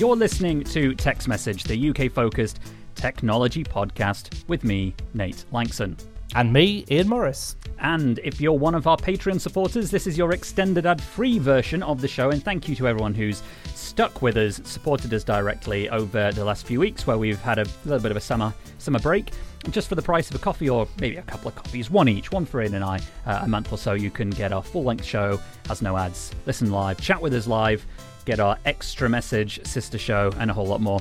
[0.00, 2.60] You're listening to Tech's Message, the UK focused
[2.94, 5.94] technology podcast with me, Nate Lanxon.
[6.34, 7.56] And me, Ian Morris.
[7.80, 11.82] And if you're one of our Patreon supporters, this is your extended ad free version
[11.82, 12.30] of the show.
[12.30, 13.42] And thank you to everyone who's
[13.74, 17.66] stuck with us, supported us directly over the last few weeks, where we've had a
[17.84, 19.32] little bit of a summer summer break.
[19.68, 22.32] Just for the price of a coffee, or maybe a couple of coffees, one each,
[22.32, 24.84] one for Ian and I, uh, a month or so, you can get our full
[24.84, 27.84] length show, has no ads, listen live, chat with us live,
[28.24, 31.00] get our extra message, sister show, and a whole lot more.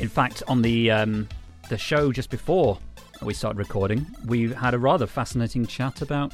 [0.00, 1.28] In fact, on the um,
[1.68, 2.78] the show just before
[3.22, 6.32] we started recording, we had a rather fascinating chat about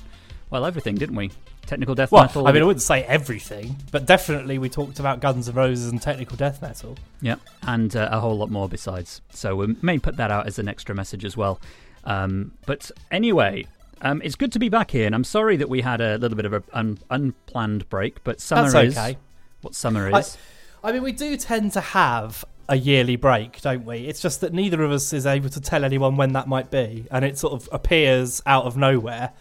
[0.50, 1.30] well everything, didn't we?
[1.66, 2.48] Technical death Well, metal.
[2.48, 6.00] I mean, I wouldn't say everything, but definitely we talked about Guns N' Roses and
[6.00, 6.96] technical death metal.
[7.20, 9.20] yeah, and uh, a whole lot more besides.
[9.30, 11.61] So we may put that out as an extra message as well.
[12.05, 13.66] Um, but anyway.
[14.00, 16.36] Um, it's good to be back here, and I'm sorry that we had a little
[16.36, 19.19] bit of an un- unplanned break, but summer That's is okay.
[19.62, 20.37] What summer is.
[20.83, 24.06] I mean, we do tend to have a yearly break, don't we?
[24.06, 27.06] It's just that neither of us is able to tell anyone when that might be,
[27.11, 29.33] and it sort of appears out of nowhere.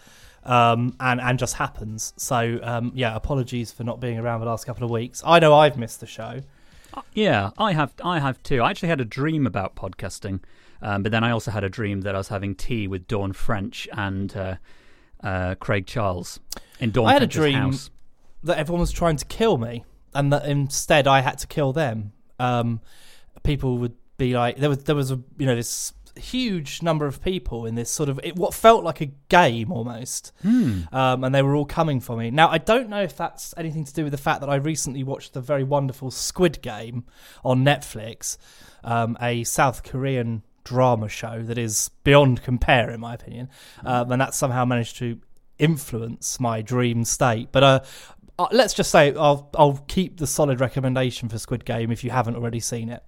[0.44, 2.14] Um, and and just happens.
[2.16, 5.22] So um, yeah, apologies for not being around the last couple of weeks.
[5.26, 6.42] I know I've missed the show.
[7.14, 7.94] Yeah, I have.
[8.02, 8.62] I have too.
[8.62, 10.40] I actually had a dream about podcasting,
[10.82, 13.34] um, but then I also had a dream that I was having tea with Dawn
[13.34, 14.56] French and uh,
[15.22, 16.40] uh, Craig Charles
[16.80, 17.90] in Dawn I had a French's dream house.
[18.44, 22.14] that everyone was trying to kill me, and that instead I had to kill them.
[22.40, 22.82] Um,
[23.44, 27.22] people would be like, there was there was a you know this huge number of
[27.22, 30.32] people in this sort of it, what felt like a game almost,
[30.92, 32.32] um, and they were all coming for me.
[32.32, 35.04] Now I don't know if that's anything to do with the fact that I recently
[35.04, 37.06] watched the very wonderful Squid Game
[37.44, 38.38] on Netflix,
[38.84, 43.50] um, a South Korean drama show that is beyond compare in my opinion,
[43.86, 45.20] um, and that somehow managed to
[45.60, 47.50] influence my dream state.
[47.52, 47.80] But uh,
[48.40, 52.12] uh, let's just say I'll I'll keep the solid recommendation for Squid Game if you
[52.12, 53.04] haven't already seen it.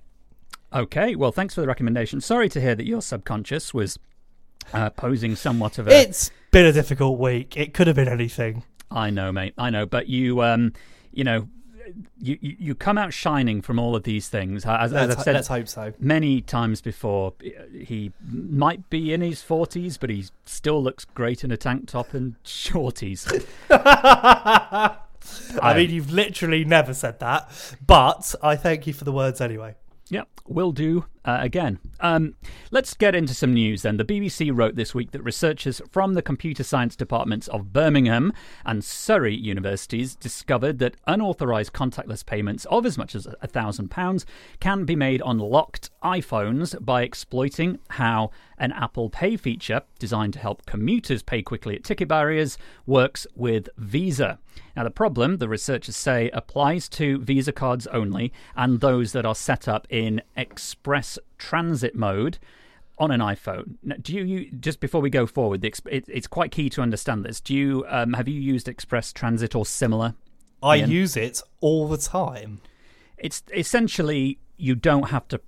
[0.73, 2.21] Okay, well, thanks for the recommendation.
[2.21, 3.97] Sorry to hear that your subconscious was
[4.73, 6.01] uh, posing somewhat of a.
[6.01, 7.57] It's been a difficult week.
[7.57, 8.63] It could have been anything.
[8.91, 9.53] I know, mate.
[9.57, 10.73] I know, but you, um,
[11.11, 11.47] you know,
[12.19, 14.65] you you you come out shining from all of these things.
[14.65, 15.93] As, as Let's, I've said let's hope so.
[15.99, 17.33] many times before,
[17.73, 22.13] he might be in his forties, but he still looks great in a tank top
[22.13, 23.25] and shorties.
[25.61, 27.49] I mean, um, you've literally never said that,
[27.85, 29.75] but I thank you for the words anyway.
[30.09, 31.79] Yep, will do uh, again.
[31.99, 32.35] Um,
[32.71, 33.97] let's get into some news then.
[33.97, 38.33] The BBC wrote this week that researchers from the computer science departments of Birmingham
[38.65, 44.25] and Surrey universities discovered that unauthorized contactless payments of as much as £1,000
[44.59, 50.39] can be made on locked iPhones by exploiting how an Apple Pay feature designed to
[50.39, 54.39] help commuters pay quickly at ticket barriers works with Visa.
[54.75, 59.35] Now, the problem, the researchers say, applies to Visa cards only and those that are
[59.35, 62.37] set up in express transit mode
[62.97, 63.75] on an iPhone.
[63.81, 65.61] Now, do you, you just before we go forward?
[65.61, 67.39] The, it, it's quite key to understand this.
[67.39, 70.15] Do you um, have you used Express Transit or similar?
[70.61, 70.91] I Ian?
[70.91, 72.61] use it all the time.
[73.17, 75.39] It's essentially you don't have to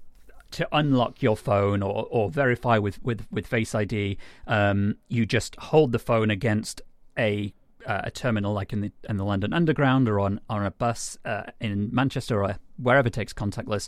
[0.51, 4.17] to unlock your phone or, or verify with, with, with Face ID.
[4.47, 6.81] Um, you just hold the phone against
[7.17, 7.53] a
[7.85, 11.17] uh, a terminal like in the in the London Underground or on on a bus
[11.25, 13.87] uh, in Manchester or wherever takes contactless,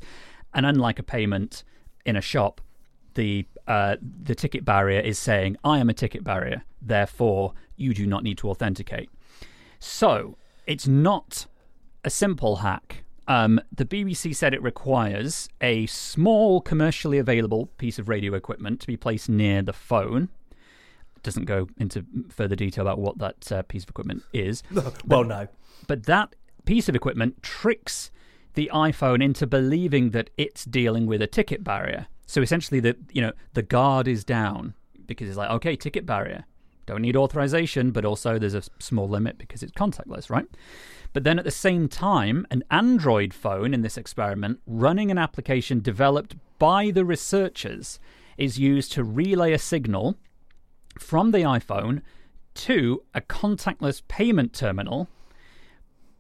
[0.54, 1.64] and unlike a payment
[2.06, 2.62] in a shop,
[3.14, 8.06] the uh, the ticket barrier is saying I am a ticket barrier, therefore you do
[8.06, 9.10] not need to authenticate.
[9.80, 10.38] So
[10.68, 11.46] it's not
[12.04, 13.04] a simple hack.
[13.28, 18.88] Um, the BBC said it requires a small commercially available piece of radio equipment to
[18.88, 20.30] be placed near the phone.
[21.22, 24.62] Doesn't go into further detail about what that uh, piece of equipment is.
[25.06, 25.48] Well, no.
[25.88, 26.36] But that
[26.66, 28.12] piece of equipment tricks
[28.54, 32.08] the iPhone into believing that it's dealing with a ticket barrier.
[32.26, 34.74] So essentially, the you know the guard is down
[35.06, 36.46] because it's like okay, ticket barrier,
[36.86, 40.46] don't need authorization, but also there's a small limit because it's contactless, right?
[41.14, 45.80] But then at the same time, an Android phone in this experiment, running an application
[45.80, 48.00] developed by the researchers,
[48.38, 50.18] is used to relay a signal
[50.98, 52.02] from the iPhone
[52.56, 55.08] to a contactless payment terminal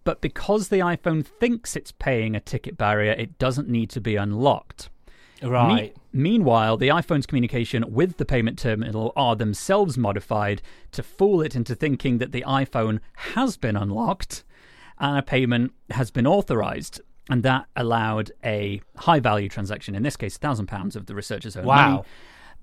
[0.04, 4.16] but because the iPhone thinks it's paying a ticket barrier, it doesn't need to be
[4.16, 4.90] unlocked.
[5.42, 5.96] Me- Right.
[6.14, 10.62] meanwhile, the iPhone's communication with the payment terminal are themselves modified
[10.94, 13.00] to fool it into thinking that the iPhone
[13.34, 14.44] has been unlocked
[15.00, 17.02] and a payment has been authorized.
[17.30, 21.66] And that allowed a high value transaction, in this case, £1,000 of the researcher's own
[21.66, 21.90] Wow.
[21.92, 22.04] money,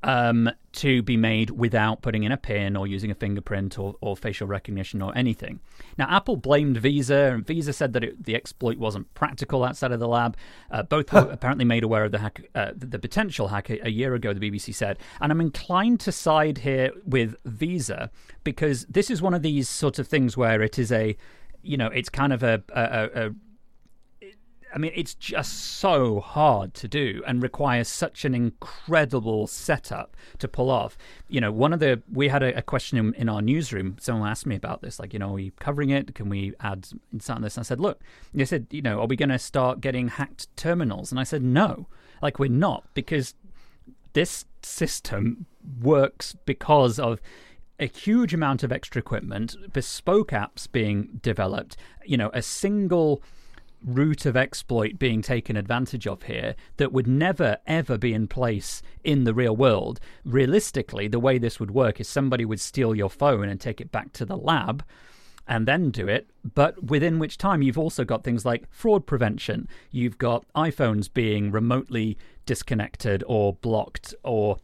[0.03, 4.17] um, to be made without putting in a PIN or using a fingerprint or, or
[4.17, 5.61] facial recognition or anything.
[5.99, 10.01] Now, Apple blamed Visa, and Visa said that it, the exploit wasn't practical outside of
[10.01, 10.37] the lab.
[10.71, 13.91] Uh, both were apparently made aware of the hack, uh, the, potential hack a, a
[13.91, 14.33] year ago.
[14.33, 18.11] The BBC said, and I'm inclined to side here with Visa
[18.45, 21.17] because this is one of these sort of things where it is a,
[21.63, 23.31] you know, it's kind of a, a, a, a
[24.75, 30.49] I mean, it's just so hard to do and requires such an incredible setup to
[30.49, 30.97] pull off.
[31.29, 33.97] You know, one of the we had a, a question in, in our newsroom.
[34.01, 36.15] Someone asked me about this, like, you know, are we covering it?
[36.15, 37.57] Can we add insight on this?
[37.57, 38.01] And I said, look,
[38.33, 41.11] they said, you know, are we going to start getting hacked terminals?
[41.11, 41.87] And I said, no,
[42.23, 43.35] like we're not because
[44.13, 45.47] this system
[45.83, 47.21] works because of
[47.79, 53.23] a huge amount of extra equipment, bespoke apps being developed, you know, a single
[53.85, 58.83] route of exploit being taken advantage of here that would never ever be in place
[59.05, 60.01] in the real world.
[60.25, 63.91] Realistically, the way this would work is somebody would steal your phone and take it
[63.91, 64.85] back to the lab
[65.47, 66.29] and then do it.
[66.55, 69.69] But within which time, you've also got things like fraud prevention.
[69.91, 72.17] You've got iPhones being remotely
[72.47, 74.59] disconnected or blocked or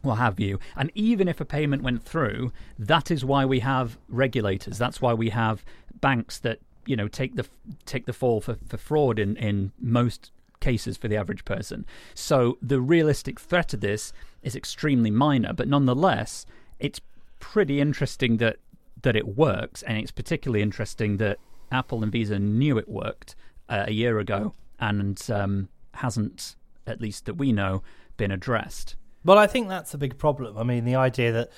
[0.00, 0.58] what have you.
[0.76, 4.78] And even if a payment went through, that is why we have regulators.
[4.78, 5.64] That's why we have
[6.00, 7.46] banks that you know take the
[7.84, 11.84] take the fall for, for fraud in in most cases for the average person.
[12.14, 14.12] So the realistic threat of this
[14.42, 16.46] is extremely minor, but nonetheless,
[16.78, 17.00] it's
[17.40, 18.56] pretty interesting that
[19.02, 21.38] that it works, and it's particularly interesting that
[21.70, 23.34] Apple and Visa knew it worked
[23.68, 26.56] uh, a year ago and um, hasn't,
[26.86, 27.82] at least that we know,
[28.16, 28.96] been addressed.
[29.24, 30.58] Well, I think that's a big problem.
[30.58, 31.50] I mean, the idea that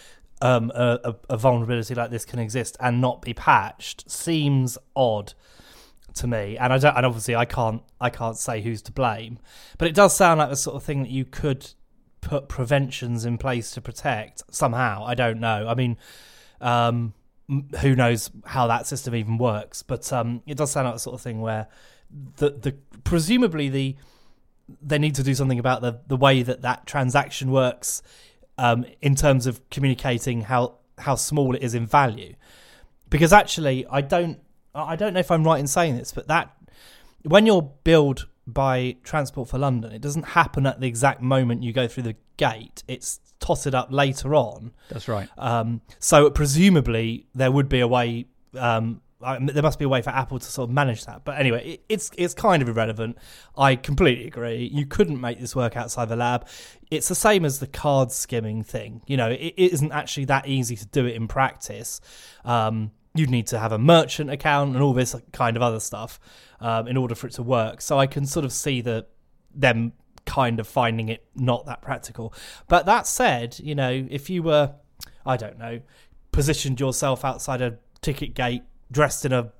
[0.45, 5.33] um, a, a, vulnerability like this can exist and not be patched seems odd
[6.13, 6.59] to me.
[6.59, 9.39] And I don't, and obviously I can't, I can't say who's to blame,
[9.79, 11.73] but it does sound like the sort of thing that you could
[12.21, 15.05] put preventions in place to protect somehow.
[15.07, 15.67] I don't know.
[15.67, 15.97] I mean,
[16.61, 17.15] um,
[17.81, 19.83] who knows how that system even works?
[19.83, 21.69] But um, it does sound like the sort of thing where
[22.37, 23.97] the the presumably the
[24.83, 28.03] they need to do something about the the way that that transaction works
[28.59, 32.35] um, in terms of communicating how how small it is in value.
[33.11, 34.39] Because actually, I don't
[34.75, 36.57] I don't know if I'm right in saying this, but that
[37.23, 41.73] when you're billed by Transport for London, it doesn't happen at the exact moment you
[41.73, 42.83] go through the gate.
[42.89, 44.73] It's totted up later on.
[44.89, 45.29] That's right.
[45.39, 48.27] Um, so presumably there would be a way.
[48.57, 51.25] Um, I, there must be a way for Apple to sort of manage that.
[51.25, 53.19] But anyway, it, it's it's kind of irrelevant.
[53.57, 54.71] I completely agree.
[54.73, 56.47] You couldn't make this work outside the lab.
[56.91, 59.03] It's the same as the card skimming thing.
[59.07, 62.01] You know, it, it isn't actually that easy to do it in practice.
[62.45, 66.21] Um, you'd need to have a merchant account and all this kind of other stuff
[66.61, 67.81] um, in order for it to work.
[67.81, 69.07] So I can sort of see the
[69.55, 69.93] them
[70.27, 72.35] kind of finding it not that practical.
[72.69, 74.75] But that said, you know, if you were,
[75.25, 75.81] I don't know,
[76.33, 78.63] positioned yourself outside a ticket gate
[78.95, 79.53] dressed in a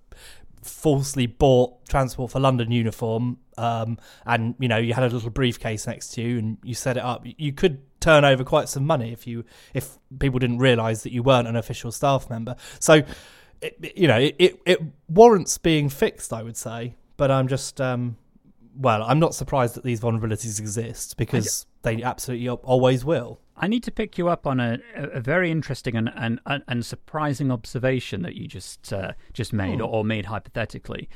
[0.63, 5.87] falsely bought Transport for London uniform, um, and you know you had a little briefcase
[5.87, 9.13] next to you, and you set it up, you could turn over quite some money
[9.13, 9.45] if you
[9.75, 12.57] if people didn't realise that you weren't an official staff member.
[12.79, 13.03] So,
[13.61, 16.95] it, you know, it, it it warrants being fixed, I would say.
[17.17, 18.17] But I'm just, um,
[18.77, 23.41] well, I'm not surprised that these vulnerabilities exist because they absolutely always will.
[23.57, 27.53] I need to pick you up on a, a very interesting and, and, and surprising
[27.53, 31.09] observation that you just uh, just made, or, or made hypothetically.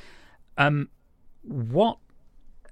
[0.57, 0.89] Um,
[1.43, 1.99] what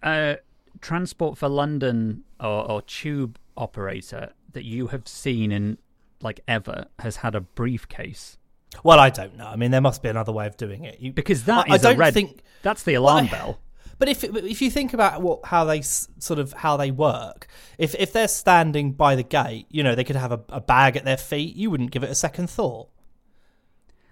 [0.04, 0.36] uh,
[0.80, 5.78] Transport for London or, or tube operator that you have seen in
[6.22, 8.38] like ever has had a briefcase?
[8.84, 9.46] Well, I don't know.
[9.46, 11.00] I mean, there must be another way of doing it.
[11.00, 12.14] You, Because that I- is I a don't red.
[12.14, 13.60] think- that's the alarm Well, I- bell.
[13.98, 17.46] But if if you think about what how they sort of how they work,
[17.78, 20.96] if if they're standing by the gate, you know, they could have a, a bag
[20.96, 21.56] at their feet.
[21.56, 22.88] You wouldn't give it a second thought.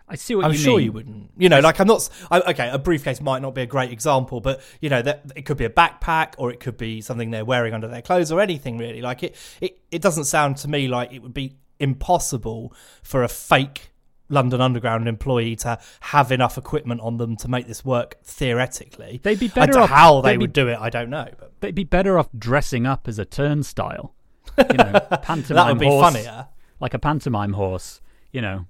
[0.06, 0.84] I see what I'm you sure mean.
[0.84, 1.30] you wouldn't.
[1.38, 2.08] You know, like I'm not.
[2.30, 5.46] I, okay, a briefcase might not be a great example, but you know, that it
[5.46, 8.40] could be a backpack or it could be something they're wearing under their clothes or
[8.40, 9.00] anything really.
[9.00, 13.28] Like it, it, it doesn't sound to me like it would be impossible for a
[13.28, 13.93] fake
[14.34, 19.20] London Underground employee to have enough equipment on them to make this work theoretically.
[19.22, 20.78] They'd be better off- how they they'd be- do it.
[20.78, 24.14] I don't know, but They'd be better off dressing up as a turnstile.
[24.58, 26.48] You know, pantomime that would be horse, funnier.
[26.80, 28.00] like a pantomime horse.
[28.32, 28.66] You know,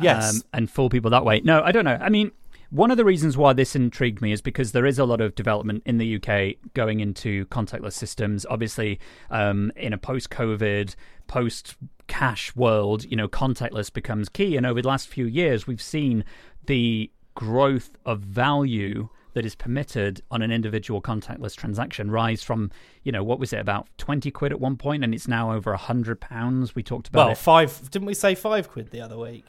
[0.00, 0.36] Yes.
[0.36, 1.40] um, and fool people that way.
[1.44, 1.98] No, I don't know.
[2.00, 2.30] I mean,
[2.70, 5.34] one of the reasons why this intrigued me is because there is a lot of
[5.34, 8.44] development in the UK going into contactless systems.
[8.50, 8.98] Obviously,
[9.30, 10.94] um, in a post-COVID,
[11.26, 14.56] post-cash world, you know, contactless becomes key.
[14.56, 16.24] And over the last few years, we've seen
[16.66, 22.70] the growth of value that is permitted on an individual contactless transaction rise from,
[23.02, 25.72] you know, what was it about twenty quid at one point, and it's now over
[25.72, 26.74] a hundred pounds.
[26.74, 27.38] We talked about Well, it.
[27.38, 27.90] five.
[27.90, 29.44] Didn't we say five quid the other week?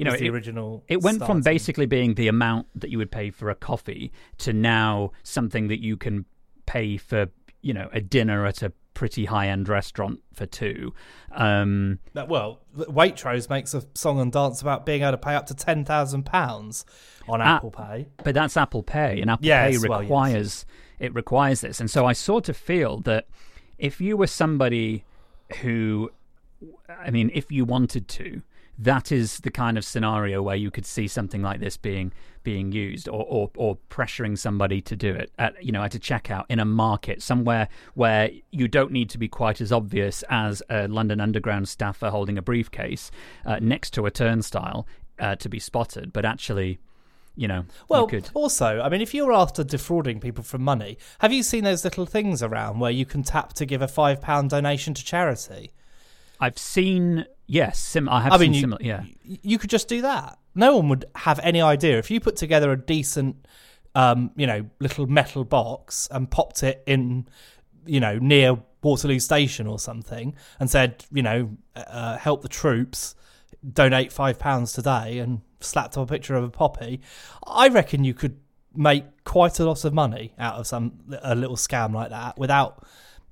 [0.00, 0.82] You know, Was the it- original.
[0.88, 4.52] It went from basically being the amount that you would pay for a coffee to
[4.52, 6.24] now something that you can
[6.66, 7.26] pay for,
[7.60, 10.92] you know, a dinner at a pretty high end restaurant for two.
[11.32, 15.54] Um, Well, Waitrose makes a song and dance about being able to pay up to
[15.54, 16.84] ten thousand pounds
[17.28, 18.08] on Ah, Apple Pay.
[18.24, 20.08] but that's Apple Pay, and Apple Yes, Pay well, yes.
[20.08, 20.66] requires
[20.98, 21.78] it requires this.
[21.80, 23.26] And so I sort of feel that
[23.78, 25.04] if you were somebody
[25.62, 26.10] who,
[26.88, 28.42] I mean, if you wanted to,
[28.80, 32.72] that is the kind of scenario where you could see something like this being being
[32.72, 36.44] used, or or, or pressuring somebody to do it at you know at a checkout
[36.48, 40.88] in a market somewhere where you don't need to be quite as obvious as a
[40.88, 43.10] London Underground staffer holding a briefcase
[43.44, 44.86] uh, next to a turnstile
[45.18, 46.78] uh, to be spotted, but actually.
[47.36, 48.28] You know, Well, you could.
[48.34, 52.04] also, I mean, if you're after defrauding people from money, have you seen those little
[52.04, 55.70] things around where you can tap to give a five pound donation to charity?
[56.40, 58.82] I've seen yes, sim- I have I seen mean, you, similar.
[58.82, 60.38] Yeah, you could just do that.
[60.54, 63.46] No one would have any idea if you put together a decent,
[63.94, 67.28] um, you know, little metal box and popped it in,
[67.86, 73.14] you know, near Waterloo Station or something, and said, you know, uh, help the troops,
[73.72, 77.00] donate five pounds today, and slapped up a picture of a poppy.
[77.46, 78.38] I reckon you could
[78.74, 80.92] make quite a lot of money out of some
[81.22, 82.84] a little scam like that without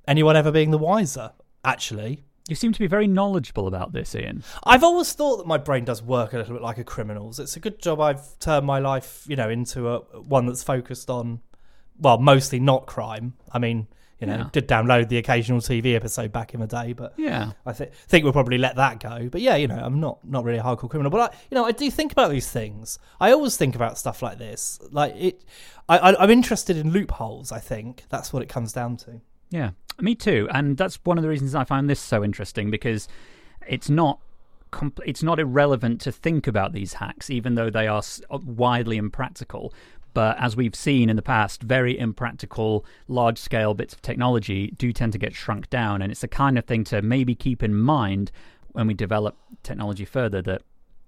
[0.06, 1.32] anyone ever being the wiser.
[1.64, 4.42] Actually, you seem to be very knowledgeable about this, Ian.
[4.64, 7.38] I've always thought that my brain does work a little bit like a criminal's.
[7.38, 11.10] It's a good job I've turned my life, you know, into a one that's focused
[11.10, 11.40] on,
[11.98, 13.34] well, mostly not crime.
[13.52, 13.86] I mean,
[14.20, 14.48] you know, Yeah.
[14.50, 18.24] did download the occasional TV episode back in the day, but Yeah, I th- think
[18.24, 19.28] we'll probably let that go.
[19.30, 21.64] But yeah, you know, I'm not not really a hardcore criminal, but I, you know,
[21.64, 22.98] I do think about these things.
[23.20, 24.80] I always think about stuff like this.
[24.90, 25.44] Like it,
[25.88, 27.52] I, I, I'm interested in loopholes.
[27.52, 29.20] I think that's what it comes down to.
[29.50, 30.48] Yeah, me too.
[30.52, 33.08] And that's one of the reasons I find this so interesting because
[33.66, 34.20] it's not.
[35.06, 39.72] It's not irrelevant to think about these hacks, even though they are widely impractical.
[40.12, 44.92] But as we've seen in the past, very impractical, large scale bits of technology do
[44.92, 46.02] tend to get shrunk down.
[46.02, 48.30] And it's the kind of thing to maybe keep in mind
[48.72, 50.60] when we develop technology further that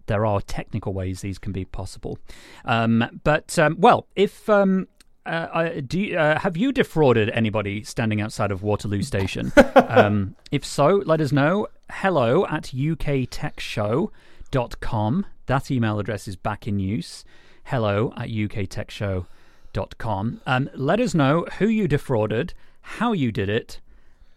[0.07, 2.19] there are technical ways these can be possible.
[2.65, 4.49] Um, but, um, well, if.
[4.49, 4.89] Um,
[5.27, 9.53] uh, do you, uh, have you defrauded anybody standing outside of Waterloo Station?
[9.75, 11.69] um, if so, let us know.
[11.91, 15.27] Hello at uktechshow.com.
[15.47, 17.25] That email address is back in use.
[17.65, 20.41] Hello at uktechshow.com.
[20.47, 23.81] Um, let us know who you defrauded, how you did it,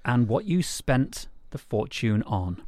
[0.05, 2.61] and what you spent the fortune on.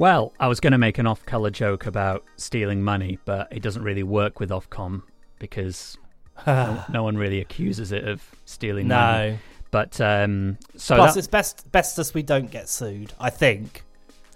[0.00, 3.62] Well, I was going to make an off color joke about stealing money, but it
[3.62, 5.02] doesn't really work with Ofcom
[5.38, 5.98] because
[6.46, 9.32] no, no one really accuses it of stealing money.
[9.32, 9.38] No.
[9.70, 13.12] But um, so Plus, that- it's best best as we don't get sued.
[13.20, 13.84] I think.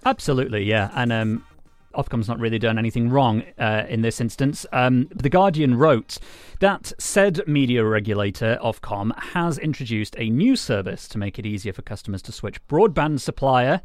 [0.05, 0.91] Absolutely, yeah.
[0.95, 1.47] And um,
[1.95, 4.67] Ofcom's not really done anything wrong uh, in this instance.
[4.71, 6.19] Um, the Guardian wrote
[6.61, 11.81] that said media regulator, Ofcom, has introduced a new service to make it easier for
[11.81, 13.81] customers to switch broadband supplier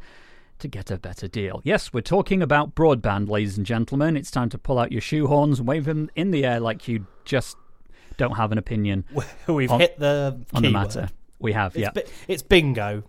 [0.60, 1.60] to get a better deal.
[1.64, 4.16] Yes, we're talking about broadband, ladies and gentlemen.
[4.16, 7.06] It's time to pull out your shoehorns and wave them in the air like you
[7.24, 7.56] just
[8.16, 9.04] don't have an opinion
[9.46, 11.08] We've On- hit the on the matter.
[11.38, 11.90] We have, It's, yeah.
[11.90, 13.02] bi- it's bingo.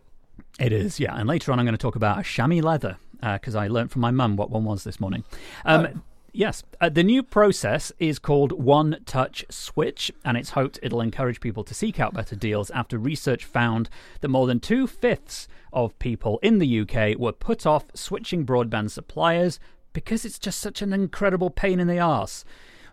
[0.59, 1.15] It is, yeah.
[1.15, 4.01] And later on, I'm going to talk about a chamois leather because I learnt from
[4.01, 5.23] my mum what one was this morning.
[5.65, 6.01] Um,
[6.33, 11.41] Yes, uh, the new process is called One Touch Switch, and it's hoped it'll encourage
[11.41, 13.89] people to seek out better deals after research found
[14.21, 18.91] that more than two fifths of people in the UK were put off switching broadband
[18.91, 19.59] suppliers
[19.91, 22.45] because it's just such an incredible pain in the arse.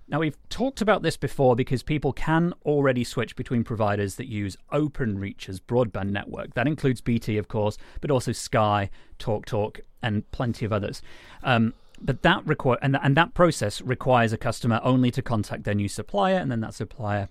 [0.09, 4.57] Now, we've talked about this before because people can already switch between providers that use
[4.73, 6.54] OpenReach's broadband network.
[6.54, 8.90] That includes BT, of course, but also Sky,
[9.21, 11.02] TalkTalk, and plenty of others.
[11.45, 15.75] Um, but that require and, and that process requires a customer only to contact their
[15.75, 17.28] new supplier, and then that supplier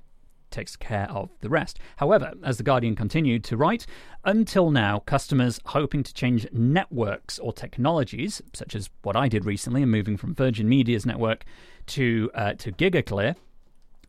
[0.50, 1.80] takes care of the rest.
[1.98, 3.86] However, as the Guardian continued to write,
[4.24, 9.82] until now, customers hoping to change networks or technologies, such as what I did recently
[9.82, 11.44] and moving from Virgin Media's network
[11.88, 13.36] to uh, to GigaClear,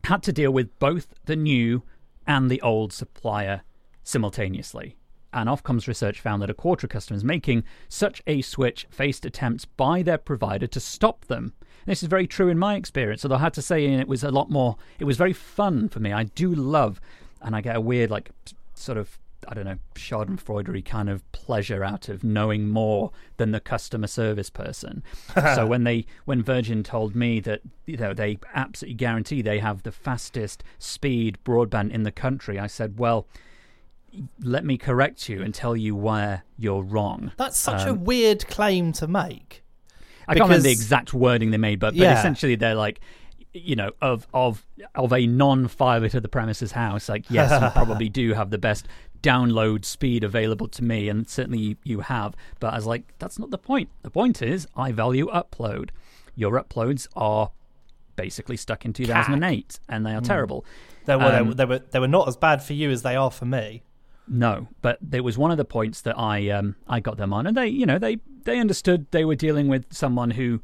[0.05, 1.83] had to deal with both the new
[2.25, 3.61] and the old supplier
[4.03, 4.95] simultaneously.
[5.31, 9.65] And Ofcom's research found that a quarter of customers making such a switch faced attempts
[9.65, 11.53] by their provider to stop them.
[11.85, 14.31] This is very true in my experience, although I had to say it was a
[14.31, 16.11] lot more, it was very fun for me.
[16.11, 16.99] I do love,
[17.41, 18.31] and I get a weird, like,
[18.73, 19.17] sort of,
[19.47, 24.49] I don't know, Schadenfreudery kind of pleasure out of knowing more than the customer service
[24.49, 25.03] person.
[25.55, 29.83] so when they, when Virgin told me that, you know, they absolutely guarantee they have
[29.83, 33.25] the fastest speed broadband in the country, I said, well,
[34.41, 37.31] let me correct you and tell you where you're wrong.
[37.37, 39.63] That's such a weird claim to make.
[40.27, 42.17] I can't remember the exact wording they made, but, but Yeah.
[42.19, 42.99] essentially they're like,
[43.53, 48.07] you know, of of of a non-fiber to the premises house, like yes, you probably
[48.09, 48.87] do have the best
[49.23, 52.35] download speed available to me, and certainly you, have.
[52.59, 53.89] But I was like, that's not the point.
[54.03, 55.89] The point is, I value upload.
[56.35, 57.49] Your uploads are
[58.15, 60.63] basically stuck in 2008, and they are terrible.
[61.05, 63.01] They were, Um, they, were, they were they were not as bad for you as
[63.01, 63.81] they are for me.
[64.29, 67.47] No, but there was one of the points that I um I got them on,
[67.47, 70.61] and they you know they they understood they were dealing with someone who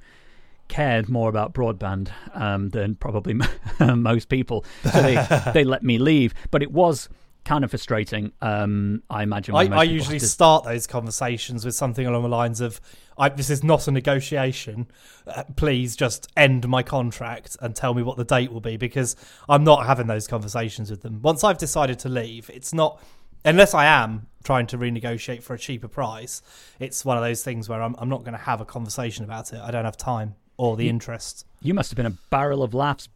[0.67, 3.39] cared more about broadband um, than probably
[3.95, 6.33] most people, so they they let me leave.
[6.51, 7.09] But it was
[7.43, 8.33] kind of frustrating.
[8.41, 9.55] Um, I imagine.
[9.55, 12.81] I, I usually to- start those conversations with something along the lines of,
[13.17, 14.87] I, "This is not a negotiation.
[15.25, 19.15] Uh, please just end my contract and tell me what the date will be." Because
[19.47, 21.21] I'm not having those conversations with them.
[21.21, 23.01] Once I've decided to leave, it's not
[23.45, 26.41] unless I am trying to renegotiate for a cheaper price.
[26.79, 29.51] It's one of those things where I'm, I'm not going to have a conversation about
[29.53, 29.59] it.
[29.59, 31.45] I don't have time or the interest.
[31.61, 33.09] You must have been a barrel of laughs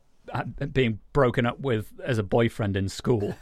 [0.73, 3.31] being broken up with as a boyfriend in school.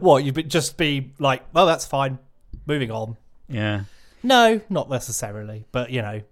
[0.00, 2.18] what you would just be like, "Oh, that's fine.
[2.66, 3.16] Moving on."
[3.48, 3.84] yeah.
[4.22, 6.22] No, not necessarily, but you know,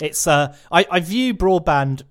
[0.00, 2.02] it's uh, I I view broadband.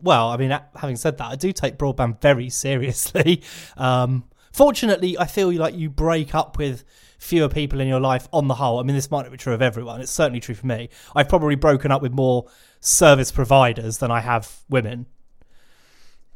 [0.00, 3.42] Well, I mean, having said that, I do take broadband very seriously.
[3.76, 6.84] Um, fortunately, I feel like you break up with
[7.18, 8.80] fewer people in your life on the whole.
[8.80, 10.00] I mean, this might not be true of everyone.
[10.00, 10.88] It's certainly true for me.
[11.14, 12.46] I've probably broken up with more
[12.80, 15.06] service providers than I have women.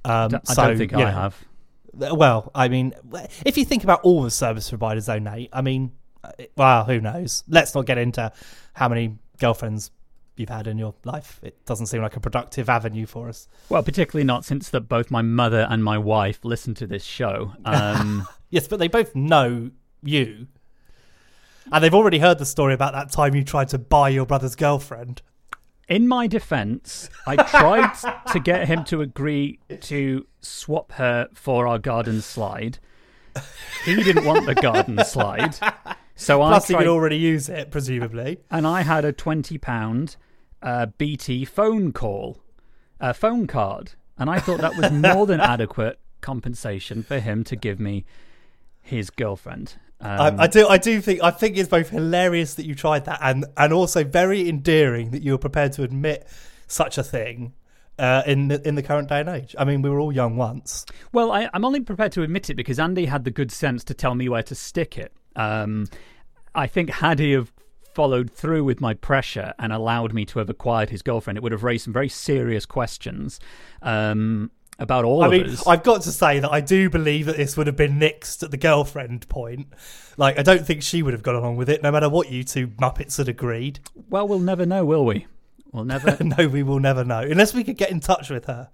[0.04, 1.44] Um, I so, don't think I know, have.
[1.94, 2.92] well, I mean,
[3.46, 7.00] if you think about all the service providers, though, Nate, I mean, uh, well, who
[7.00, 7.42] knows?
[7.48, 8.30] Let's not get into
[8.74, 9.90] how many girlfriends
[10.36, 11.40] you've had in your life.
[11.42, 13.48] It doesn't seem like a productive avenue for us.
[13.68, 17.52] Well, particularly not since that both my mother and my wife listen to this show.
[17.64, 19.70] Um, Yes, but they both know
[20.02, 20.46] you.
[21.72, 24.54] And they've already heard the story about that time you tried to buy your brother's
[24.54, 25.22] girlfriend.
[25.88, 27.94] in my defense, I tried
[28.32, 32.78] to get him to agree to swap her for our garden slide.
[33.84, 35.56] He didn't want the garden slide.
[36.14, 38.38] So Plus, I he tried, would already use it, presumably.
[38.50, 40.16] and I had a twenty pound
[40.62, 42.40] uh, BT phone call,
[43.00, 47.56] uh, phone card, and I thought that was more than adequate compensation for him to
[47.56, 48.04] give me
[48.80, 49.74] his girlfriend.
[50.00, 50.68] Um, I, I do.
[50.68, 51.22] I do think.
[51.22, 55.22] I think it's both hilarious that you tried that, and and also very endearing that
[55.22, 56.26] you were prepared to admit
[56.66, 57.54] such a thing
[57.98, 59.54] uh, in the, in the current day and age.
[59.58, 60.84] I mean, we were all young once.
[61.12, 63.94] Well, I, I'm only prepared to admit it because Andy had the good sense to
[63.94, 65.12] tell me where to stick it.
[65.36, 65.86] Um,
[66.54, 67.52] I think had he have
[67.94, 71.52] followed through with my pressure and allowed me to have acquired his girlfriend, it would
[71.52, 73.40] have raised some very serious questions
[73.82, 75.66] um, about all I of mean, us.
[75.66, 78.50] I've got to say that I do believe that this would have been nixed at
[78.50, 79.68] the girlfriend point.
[80.16, 82.44] Like, I don't think she would have got along with it, no matter what you
[82.44, 83.80] two muppets had agreed.
[84.08, 85.26] Well, we'll never know, will we?
[85.72, 86.16] We'll never.
[86.20, 88.70] no, we will never know unless we could get in touch with her.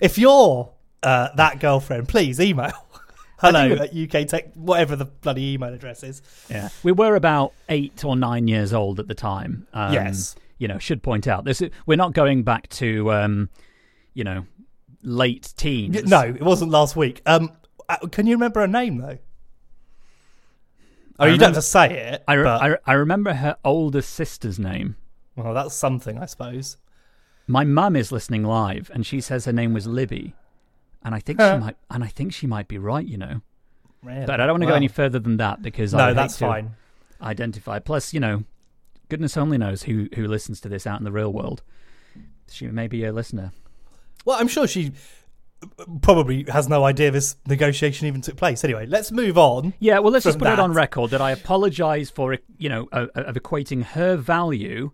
[0.00, 2.85] If you're uh, that girlfriend, please email.
[3.38, 6.22] Hello think at UK Tech, whatever the bloody email address is.
[6.48, 9.66] yeah, we were about eight or nine years old at the time.
[9.74, 10.34] Um, Yes.
[10.58, 11.62] you know, should point out this.
[11.84, 13.50] We're not going back to, um,
[14.14, 14.46] you know,
[15.02, 16.04] late teens.
[16.04, 17.20] No, it wasn't last week.
[17.26, 17.52] Um,
[17.88, 19.18] uh, can you remember her name though?
[21.18, 22.24] Oh, I you don't have to say it.
[22.28, 24.96] I, re- but, I, re- I remember her older sister's name.
[25.34, 26.76] well, that's something, I suppose.
[27.46, 30.34] My mum is listening live, and she says her name was Libby,
[31.06, 33.40] and I think she might, and I think she might be right, you know.
[34.02, 34.26] Really?
[34.26, 36.36] But I don't want to go any further than that because I No, would that's
[36.38, 36.70] to fine.
[37.22, 37.78] Identify.
[37.78, 38.42] Plus, you know,
[39.08, 41.62] goodness only knows who who listens to this out in the real world.
[42.50, 43.52] She may be a listener.
[44.24, 44.92] Well, I'm sure she
[46.02, 48.64] probably has no idea this negotiation even took place.
[48.64, 49.74] Anyway, let's move on.
[49.78, 53.06] Yeah, well, let's just put it on record that I apologise for, you know, uh,
[53.14, 54.90] of equating her value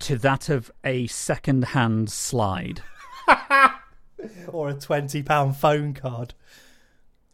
[0.00, 2.82] to that of a second-hand slide.
[4.48, 6.34] or a twenty pound phone card.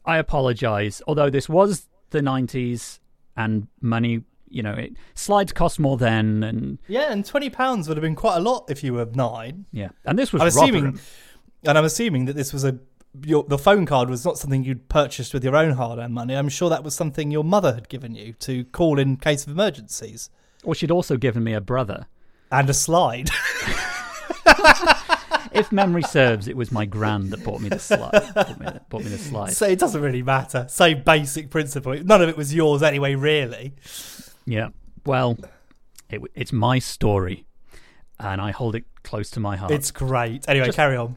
[0.05, 1.03] I apologize.
[1.07, 3.01] Although this was the 90s
[3.37, 6.43] and money, you know, it, slides cost more then.
[6.45, 9.67] And Yeah, and twenty pounds would have been quite a lot if you were nine.
[9.73, 11.01] yeah, and this was I'm assuming, Rotherham.
[11.65, 12.79] and I'm assuming that this was a
[13.25, 16.35] your, the phone card was not something you'd purchased with your own hard-earned money.
[16.35, 19.53] I'm sure that was something your mother had given you to call in case of
[19.53, 20.29] emergencies,
[20.65, 22.09] Or she'd also given me a brother.
[22.53, 23.31] and a slide.
[25.57, 28.11] If memory serves, it was my gran that bought me the slide.
[28.35, 29.53] bought, me the, bought me the slide.
[29.53, 30.67] so it doesn't really matter.
[30.69, 31.95] Same basic principle.
[32.03, 33.75] None of it was yours anyway, really.
[34.45, 34.69] Yeah.
[35.05, 35.39] Well,
[36.11, 37.47] it, it's my story,
[38.21, 39.73] and I hold it close to my heart.
[39.73, 40.49] It's great.
[40.49, 41.17] Anyway, Just- carry on.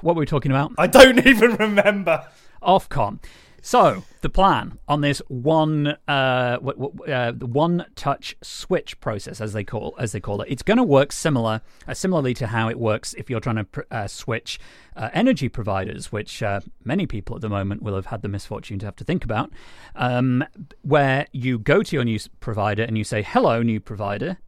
[0.00, 0.72] what were we talking about?
[0.78, 2.26] I don't even remember.
[2.62, 3.20] Ofcom.
[3.60, 9.40] So the plan on this one, uh, what, what, uh, the one touch switch process,
[9.40, 12.46] as they call as they call it, it's going to work similar, uh, similarly to
[12.46, 14.60] how it works if you're trying to pr- uh, switch
[14.96, 18.78] uh, energy providers, which uh, many people at the moment will have had the misfortune
[18.78, 19.50] to have to think about,
[19.96, 20.44] um,
[20.82, 24.38] where you go to your new provider and you say, "Hello, new provider,"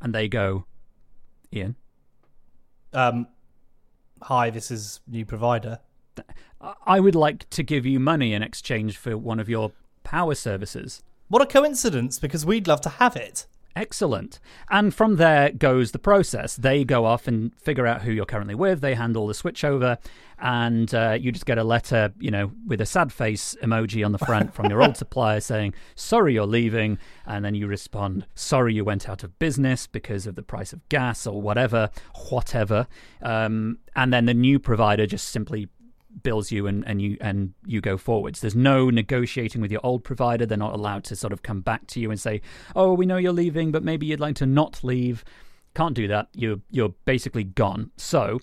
[0.00, 0.64] and they go,
[1.52, 1.76] "Ian."
[2.92, 3.26] Um,
[4.22, 5.80] hi, this is new provider.
[6.60, 11.02] I would like to give you money in exchange for one of your power services.
[11.28, 12.18] What a coincidence!
[12.18, 13.46] Because we'd love to have it.
[13.76, 14.40] Excellent.
[14.70, 16.56] And from there goes the process.
[16.56, 18.80] They go off and figure out who you're currently with.
[18.80, 19.98] They handle the switchover,
[20.40, 24.10] and uh, you just get a letter, you know, with a sad face emoji on
[24.10, 28.74] the front from your old supplier saying, "Sorry, you're leaving," and then you respond, "Sorry,
[28.74, 31.90] you went out of business because of the price of gas or whatever,
[32.30, 32.88] whatever."
[33.22, 35.68] Um, and then the new provider just simply
[36.22, 38.40] bills you and, and you and you go forwards.
[38.40, 40.46] There's no negotiating with your old provider.
[40.46, 42.40] They're not allowed to sort of come back to you and say,
[42.74, 45.24] "Oh, we know you're leaving, but maybe you'd like to not leave."
[45.74, 46.28] Can't do that.
[46.34, 47.90] You're you're basically gone.
[47.96, 48.40] So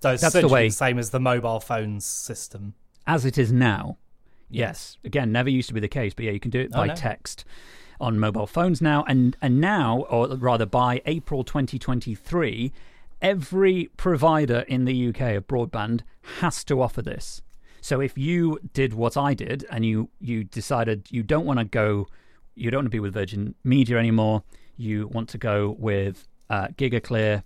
[0.00, 2.74] So it's That's the essentially way- the same as the mobile phones system.
[3.06, 3.98] as it is now,
[4.50, 4.96] yes.
[5.04, 6.86] Again, never used to be the case, but yeah, you can do it Oh, by
[6.88, 6.94] no.
[6.94, 7.44] text
[8.00, 12.72] on mobile phones now, and and now, or rather by April 2023,
[13.22, 16.02] every provider in the UK of broadband
[16.40, 17.40] has to offer this.
[17.80, 21.64] So if you did what I did and you you decided you don't want to
[21.64, 22.06] go,
[22.54, 24.42] you don't want to be with Virgin Media anymore,
[24.76, 27.42] you want to go with uh, GigaClear.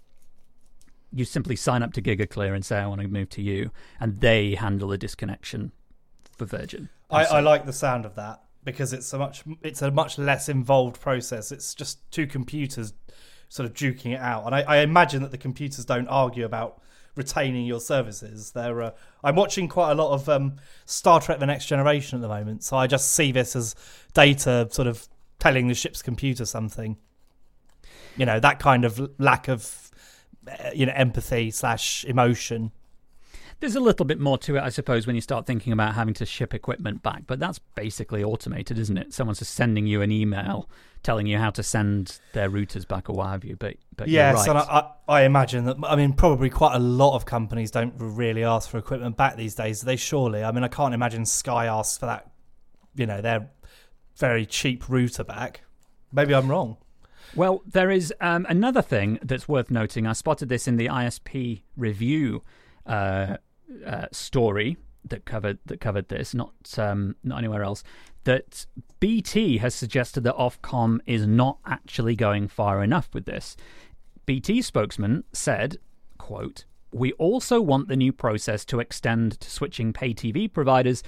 [1.12, 4.20] You simply sign up to GigaClear and say I want to move to you, and
[4.20, 5.72] they handle the disconnection
[6.36, 6.90] for Virgin.
[7.08, 10.50] I, I like the sound of that because it's a much it's a much less
[10.50, 11.50] involved process.
[11.50, 12.92] It's just two computers
[13.48, 16.80] sort of duking it out, and I, I imagine that the computers don't argue about
[17.14, 18.52] retaining your services.
[18.52, 18.90] They're uh,
[19.24, 22.62] I'm watching quite a lot of um, Star Trek: The Next Generation at the moment,
[22.62, 23.74] so I just see this as
[24.14, 26.96] data sort of telling the ship's computer something.
[28.16, 29.90] You know that kind of lack of
[30.46, 32.72] uh, you know empathy slash emotion.
[33.60, 36.12] There's a little bit more to it, I suppose, when you start thinking about having
[36.14, 39.14] to ship equipment back, but that's basically automated, isn't it?
[39.14, 40.68] Someone's just sending you an email
[41.02, 43.56] telling you how to send their routers back or what have you.
[43.56, 44.48] But, but Yes, right.
[44.48, 44.62] and I,
[45.08, 45.76] I, I imagine that.
[45.84, 49.54] I mean, probably quite a lot of companies don't really ask for equipment back these
[49.54, 49.80] days.
[49.80, 50.44] They surely.
[50.44, 52.30] I mean, I can't imagine Sky asks for that.
[52.94, 53.50] You know, their
[54.16, 55.62] very cheap router back.
[56.12, 56.76] Maybe I'm wrong.
[57.34, 60.06] Well, there is um, another thing that's worth noting.
[60.06, 62.42] I spotted this in the ISP review
[62.86, 63.36] uh,
[63.84, 64.76] uh, story
[65.08, 67.82] that covered that covered this, not um, not anywhere else.
[68.24, 68.66] That
[69.00, 73.56] BT has suggested that Ofcom is not actually going far enough with this.
[74.26, 75.78] BT spokesman said,
[76.18, 81.02] "quote We also want the new process to extend to switching pay TV providers."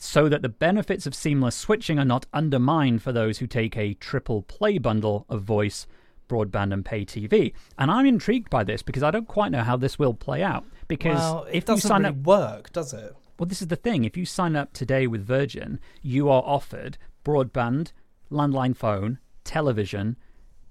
[0.00, 3.94] so that the benefits of seamless switching are not undermined for those who take a
[3.94, 5.88] triple play bundle of voice,
[6.28, 7.52] broadband, and pay TV.
[7.76, 10.64] And I'm intrigued by this because I don't quite know how this will play out.
[10.88, 13.14] Because well, it if you doesn't sign really up, work, does it?
[13.38, 14.04] well, this is the thing.
[14.04, 17.92] If you sign up today with Virgin, you are offered broadband,
[18.30, 20.16] landline phone, television,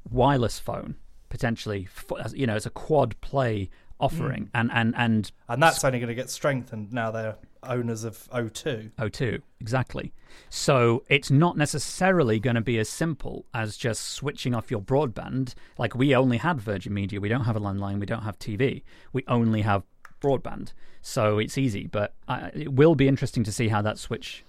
[0.10, 0.96] wireless phone,
[1.30, 1.88] potentially.
[2.34, 4.58] You know, it's a quad play offering, hmm.
[4.58, 7.12] and and and And that's only going to get strengthened now.
[7.12, 8.92] They're owners of O2.
[8.94, 10.14] O2, exactly.
[10.50, 15.54] So it's not necessarily going to be as simple as just switching off your broadband.
[15.78, 18.84] Like we only had Virgin Media, we don't have a landline, we don't have TV,
[19.14, 19.84] we only have
[20.22, 20.74] broadband.
[21.02, 24.44] So it's easy, but I, it will be interesting to see how that switch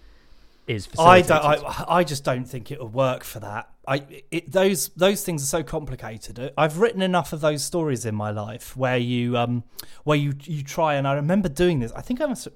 [0.69, 1.43] is I don't.
[1.43, 3.71] I, I just don't think it will work for that.
[3.87, 6.53] I it, those those things are so complicated.
[6.59, 9.65] I've written enough of those stories in my life where you um
[10.05, 11.91] where you you try and I remember doing this.
[11.93, 12.49] I think I must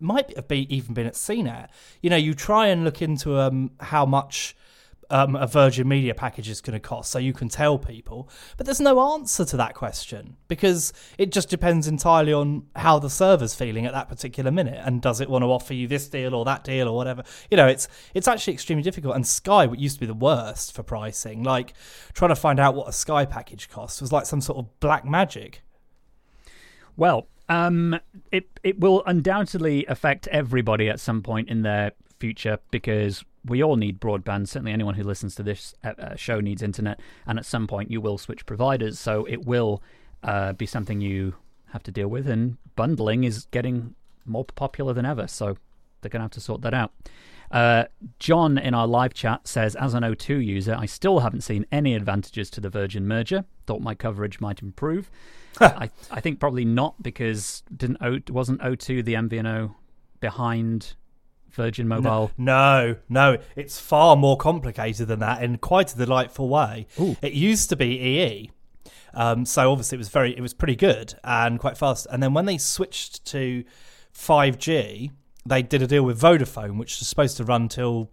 [0.00, 1.68] might have be, even been at CNET.
[2.00, 4.56] You know, you try and look into um how much
[5.14, 8.28] um, a Virgin Media package is going to cost, so you can tell people.
[8.56, 13.08] But there's no answer to that question because it just depends entirely on how the
[13.08, 16.34] server's feeling at that particular minute, and does it want to offer you this deal
[16.34, 17.22] or that deal or whatever.
[17.48, 19.14] You know, it's it's actually extremely difficult.
[19.14, 21.74] And Sky, what used to be the worst for pricing, like
[22.12, 25.04] trying to find out what a Sky package costs, was like some sort of black
[25.04, 25.62] magic.
[26.96, 28.00] Well, um,
[28.32, 31.92] it it will undoubtedly affect everybody at some point in their
[32.24, 34.48] future because we all need broadband.
[34.48, 38.00] Certainly, anyone who listens to this uh, show needs internet, and at some point, you
[38.00, 38.98] will switch providers.
[38.98, 39.82] So it will
[40.22, 41.34] uh, be something you
[41.72, 42.26] have to deal with.
[42.26, 45.58] And bundling is getting more popular than ever, so
[46.00, 46.92] they're going to have to sort that out.
[47.50, 47.84] Uh,
[48.18, 51.94] John in our live chat says, as an O2 user, I still haven't seen any
[51.94, 53.44] advantages to the Virgin merger.
[53.66, 55.10] Thought my coverage might improve.
[55.60, 59.74] I, I think probably not because didn't o, wasn't O2 the MVNO
[60.20, 60.94] behind
[61.54, 62.30] Virgin Mobile?
[62.36, 66.86] No, no, it's far more complicated than that in quite a delightful way.
[67.00, 67.16] Ooh.
[67.22, 68.50] It used to be EE.
[69.14, 72.06] Um, so obviously it was very, it was pretty good and quite fast.
[72.10, 73.64] And then when they switched to
[74.14, 75.10] 5G,
[75.46, 78.10] they did a deal with Vodafone, which was supposed to run till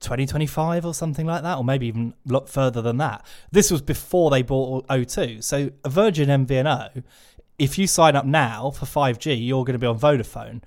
[0.00, 3.24] 2025 or something like that, or maybe even a lot further than that.
[3.50, 5.42] This was before they bought O2.
[5.42, 7.02] So a Virgin MVNO,
[7.58, 10.62] if you sign up now for 5G, you're going to be on Vodafone.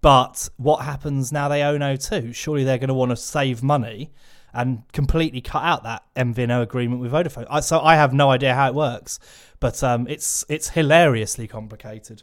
[0.00, 2.34] But what happens now they own O2?
[2.34, 4.12] Surely they're going to want to save money
[4.52, 7.46] and completely cut out that MVNO agreement with Vodafone.
[7.50, 9.18] I- So I have no idea how it works,
[9.60, 12.22] but um, it's it's hilariously complicated.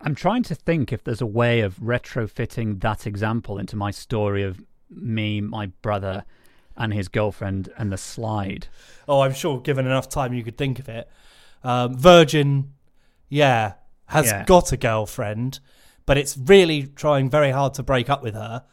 [0.00, 4.44] I'm trying to think if there's a way of retrofitting that example into my story
[4.44, 6.24] of me, my brother,
[6.76, 8.68] and his girlfriend and the slide.
[9.08, 11.08] Oh, I'm sure given enough time you could think of it.
[11.64, 12.72] Um, Virgin,
[13.28, 13.74] yeah,
[14.08, 14.44] has Yeah.
[14.44, 15.60] got a girlfriend,
[16.06, 18.64] but it's really trying very hard to break up with her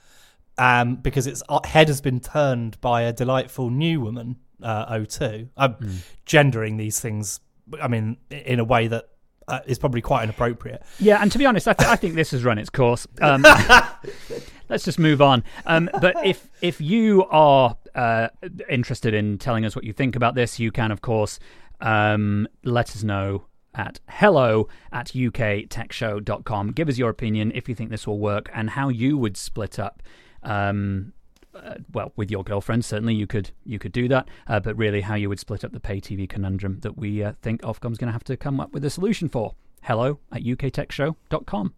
[0.57, 5.49] um, because its uh, head has been turned by a delightful new woman, uh, O2.
[5.57, 5.91] I'm Hmm.
[6.25, 7.39] gendering these things,
[7.81, 9.09] I mean, in a way that
[9.47, 10.81] uh, is probably quite inappropriate.
[10.99, 13.05] Yeah, and to be honest, I, th- I think this has run its course.
[13.21, 13.43] Um,
[14.69, 15.43] let's just move on.
[15.67, 18.29] Um, but if if you are uh,
[18.69, 21.37] interested in telling us what you think about this, you can, of course,
[21.81, 23.45] um, let us know
[23.75, 26.71] at hello at uktechshow.com.
[26.71, 29.79] Give us your opinion if you think this will work and how you would split
[29.79, 30.01] up.
[30.43, 31.13] Um,
[31.55, 34.27] uh, well, with your girlfriend, certainly you could you could do that.
[34.47, 37.33] Uh, but really, how you would split up the pay TV conundrum that we uh,
[37.41, 39.55] think Ofcom's going to have to come up with a solution for.
[39.81, 41.73] Hello at uktechshow.com.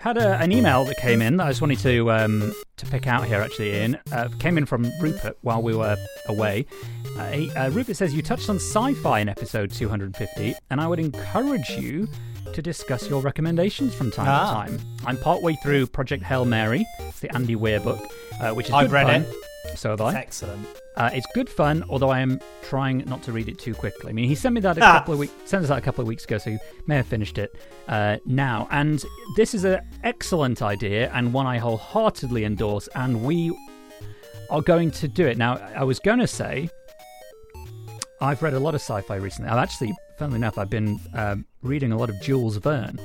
[0.00, 3.06] Had a, an email that came in that I just wanted to um, to pick
[3.06, 3.40] out here.
[3.40, 5.96] Actually, Ian uh, came in from Rupert while we were
[6.28, 6.66] away.
[7.18, 11.00] Uh, he, uh, Rupert says you touched on sci-fi in episode 250, and I would
[11.00, 12.08] encourage you
[12.54, 14.64] to discuss your recommendations from time Ah.
[14.64, 14.80] to time.
[15.04, 18.00] I'm partway through Project Hail Mary, it's the Andy Weir book,
[18.40, 19.22] uh, which is I've read fun.
[19.22, 19.34] it.
[19.76, 20.18] So have It's I.
[20.18, 20.66] excellent.
[20.96, 24.10] Uh, it's good fun, although I am trying not to read it too quickly.
[24.10, 24.92] I mean, he sent me that a Ah.
[24.98, 27.06] couple of weeks, sent us that a couple of weeks ago, so you may have
[27.06, 27.54] finished it
[27.88, 28.66] uh, now.
[28.72, 29.04] And
[29.36, 33.56] this is an excellent idea and one I wholeheartedly endorse, and we
[34.50, 35.38] are going to do it.
[35.38, 36.68] Now, I was going to say,
[38.20, 39.50] I've read a lot of sci-fi recently.
[39.50, 42.98] I've actually, funnily enough, I've been um, reading a lot of Jules Verne.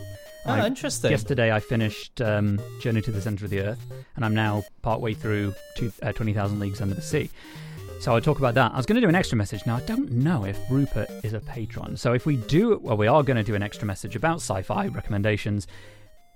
[0.46, 1.12] Oh, I- interesting.
[1.12, 5.14] Yesterday, I finished um, Journey to the Center of the Earth, and I'm now partway
[5.14, 7.30] through two, uh, 20,000 Leagues Under the Sea.
[8.02, 8.74] So I'll talk about that.
[8.74, 9.66] I was going to do an extra message.
[9.66, 11.96] Now, I don't know if Rupert is a patron.
[11.96, 14.62] So if we do, well, we are going to do an extra message about sci
[14.64, 15.68] fi recommendations.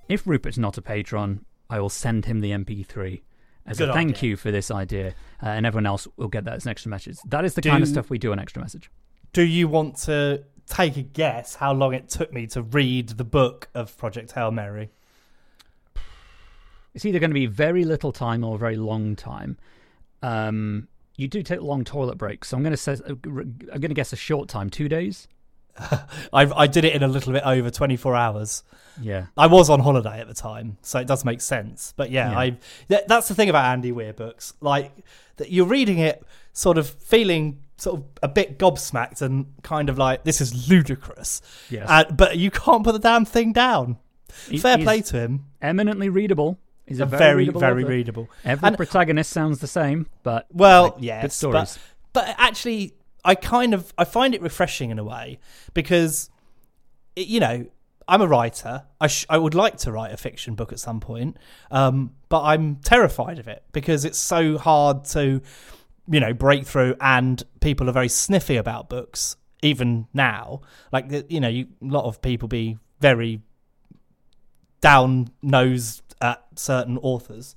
[0.08, 3.22] If Rupert's not a patron, I will send him the MP3
[3.66, 4.30] as Good a thank idea.
[4.30, 5.08] you for this idea.
[5.44, 7.18] Uh, and everyone else will get that as an extra message.
[7.28, 8.90] That is the Do- kind of stuff we do on extra message.
[9.34, 13.24] Do you want to take a guess how long it took me to read the
[13.24, 14.90] book of Project Hail Mary?
[16.94, 19.58] It's either going to be very little time or a very long time.
[20.22, 23.94] Um, you do take long toilet breaks, so I'm going to say I'm going to
[23.94, 25.28] guess a short time, two days.
[25.80, 26.02] I
[26.34, 28.64] I did it in a little bit over 24 hours.
[29.00, 31.94] Yeah, I was on holiday at the time, so it does make sense.
[31.96, 32.40] But yeah, Yeah.
[32.40, 32.58] I
[33.08, 34.54] that's the thing about Andy Weir books.
[34.60, 34.92] Like
[35.36, 39.98] that you're reading it sort of feeling sort of a bit gobsmacked and kind of
[39.98, 41.42] like this is ludicrous.
[41.70, 41.86] Yes.
[41.90, 43.98] Uh, but you can't put the damn thing down.
[44.50, 45.46] He- Fair play to him.
[45.62, 46.60] eminently readable.
[46.86, 48.30] He's a, very, very readable very readable.
[48.46, 51.80] Every And- protagonist sounds the same, but Well, like, yes, good stories.
[52.14, 52.94] But, but actually,
[53.26, 55.40] I kind of I find it refreshing in a way
[55.74, 56.30] because,
[57.16, 57.66] it, you know,
[58.08, 58.84] I'm a writer.
[59.02, 61.36] I sh- I would like to write a fiction book at some point,
[61.72, 65.42] um, but I'm terrified of it because it's so hard to,
[66.10, 70.62] you know, breakthrough and people are very sniffy about books even now.
[70.92, 73.42] Like you know, you, a lot of people be very
[74.82, 77.56] down nosed at certain authors.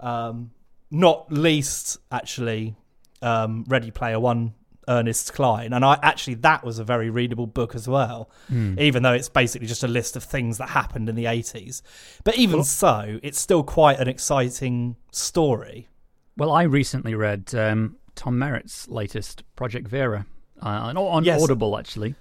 [0.00, 0.50] Um,
[0.90, 2.76] not least, actually,
[3.22, 4.54] um, Ready Player One,
[4.88, 8.30] Ernest Cline, and I actually that was a very readable book as well,
[8.78, 11.82] even though it's basically just a list of things that happened in the eighties.
[12.22, 15.88] But even so, it's still quite an exciting story.
[16.36, 20.26] Well, I recently read um, Tom Merritt's latest Project Vera
[20.62, 21.42] uh, on, on Yes.
[21.42, 22.14] Audible, actually,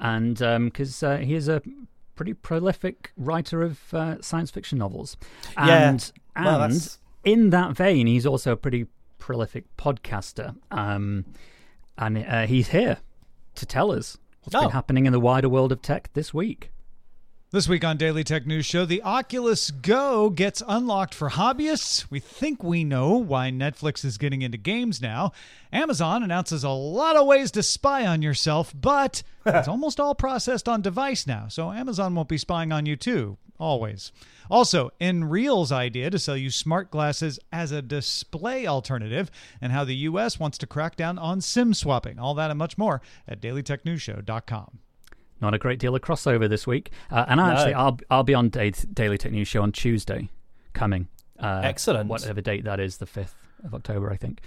[0.00, 1.62] and because uh, he is a
[2.16, 5.16] pretty prolific writer of uh, science fiction novels,
[5.56, 5.88] Yeah.
[5.90, 8.86] and Well, and that's- in that vein, he's also a pretty
[9.18, 11.24] prolific podcaster, um,
[11.96, 12.98] and uh, he's here
[13.54, 14.62] to tell us what's Oh.
[14.62, 16.70] been happening in the wider world of tech this week.
[17.54, 22.10] This week on Daily Tech News Show, the Oculus Go gets unlocked for hobbyists.
[22.10, 25.30] We think we know why Netflix is getting into games now.
[25.72, 30.68] Amazon announces a lot of ways to spy on yourself, but it's almost all processed
[30.68, 34.10] on device now, so Amazon won't be spying on you too, always.
[34.50, 39.94] Also, Nreal's idea to sell you smart glasses as a display alternative, and how the
[39.94, 40.40] U.S.
[40.40, 42.18] wants to crack down on SIM swapping.
[42.18, 44.80] All that and much more at dailytechnewsshow.com.
[45.44, 48.48] Not a great deal of crossover this week, uh, and actually, I'll I'll be on
[48.48, 50.30] Da- Daily Tech News Show on Tuesday,
[50.72, 51.08] coming.
[51.38, 52.08] Uh, Excellent.
[52.08, 54.40] Whatever date that is, the fifth of October, I think.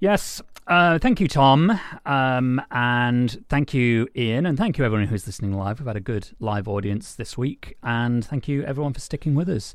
[0.00, 0.40] Yes.
[0.66, 5.52] Uh, thank you, Tom, um, and thank you, Ian, and thank you everyone who's listening
[5.52, 5.78] live.
[5.78, 9.50] We've had a good live audience this week, and thank you everyone for sticking with
[9.50, 9.74] us.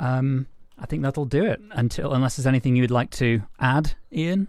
[0.00, 0.48] Um,
[0.80, 1.60] I think that'll do it.
[1.70, 4.48] Until unless there's anything you'd like to add, Ian.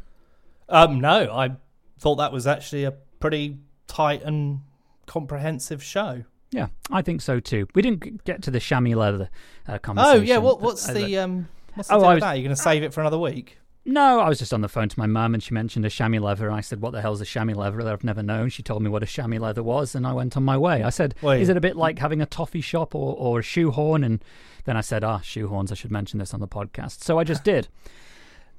[0.68, 1.52] Um, no, I
[2.00, 4.62] thought that was actually a pretty tight and
[5.10, 6.24] comprehensive show.
[6.52, 7.68] Yeah, I think so too.
[7.76, 9.30] We didn't get to the chamois leather
[9.68, 11.48] uh, Oh yeah, what, what's I- the um?
[11.76, 12.34] What's the Oh, deal was- that?
[12.34, 13.58] You're going to save it for another week?
[13.86, 16.20] No, I was just on the phone to my mum and she mentioned a chamois
[16.20, 16.48] leather.
[16.48, 18.50] And I said, What the hell's a chamois leather I've never known?
[18.50, 20.84] She told me what a chamois leather was and I went on my way.
[20.84, 21.42] I said, Wait.
[21.42, 24.04] Is it a bit like having a toffee shop or, or a shoehorn?
[24.04, 24.24] And
[24.66, 27.04] then I said, Ah, shoehorns, I should mention this on the podcast.
[27.04, 27.68] So I just did.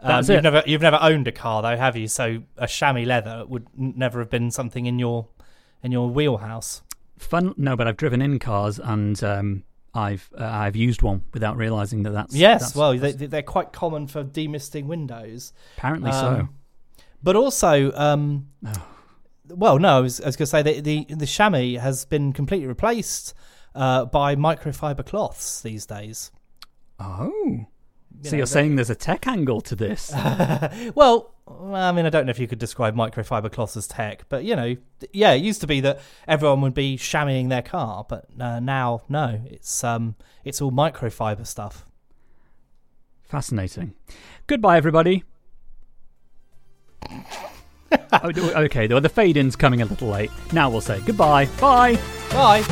[0.03, 2.09] Um, you've never you've never owned a car though, have you?
[2.09, 5.27] So a chamois leather would n- never have been something in your
[5.83, 6.83] in your wheelhouse.
[7.19, 9.63] Fun, no, but I've driven in cars and um,
[9.95, 12.35] I've uh, I've used one without realizing that that's.
[12.35, 15.53] Yes, that's- well, they, that's- they're quite common for demisting windows.
[15.77, 16.27] apparently so.
[16.27, 16.55] um,
[17.23, 18.49] But also, um,
[19.49, 22.67] well, no, I was, was going to say that the the chamois has been completely
[22.67, 23.35] replaced
[23.75, 26.31] uh, by microfiber cloths these days.
[26.99, 27.67] Oh.
[28.23, 30.13] So know, you're saying there's a tech angle to this?
[30.95, 31.35] Well,
[31.75, 34.55] I mean, I don't know if you could describe microfiber cloths as tech, but you
[34.55, 34.77] know,
[35.13, 39.03] yeah, it used to be that everyone would be shammying their car, but uh, now,
[39.09, 41.87] no, it's um, it's all microfiber stuff.
[43.23, 43.95] Fascinating.
[44.47, 45.25] Goodbye, everybody.
[48.13, 48.31] oh,
[48.65, 50.31] okay, the the fade in's coming a little late.
[50.53, 51.47] Now we'll say goodbye.
[51.61, 51.99] Bye.
[52.31, 52.65] Bye.